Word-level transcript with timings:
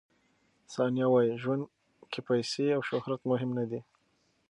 ثانیه 0.73 1.07
وايي، 1.09 1.31
ژوند 1.41 1.63
کې 2.11 2.19
پیسې 2.29 2.65
او 2.75 2.81
شهرت 2.89 3.21
مهم 3.31 3.49
نه 3.59 3.65
دي. 3.69 3.81